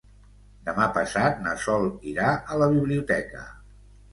[0.69, 3.45] Demà passat na Sol irà a la biblioteca.